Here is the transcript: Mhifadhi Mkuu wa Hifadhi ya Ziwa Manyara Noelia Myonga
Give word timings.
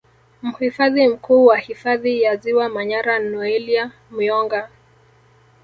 Mhifadhi 0.41 1.07
Mkuu 1.07 1.45
wa 1.45 1.57
Hifadhi 1.57 2.21
ya 2.21 2.35
Ziwa 2.35 2.69
Manyara 2.69 3.19
Noelia 3.19 3.91
Myonga 4.11 4.69